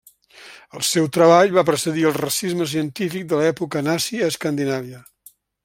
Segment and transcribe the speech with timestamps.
[0.77, 5.07] El seu treball va precedir el racisme científic de l'època nazi a Escandinàvia.